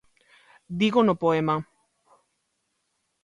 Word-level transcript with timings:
Digo 0.79 1.01
no 1.03 1.15
poema. 1.23 1.55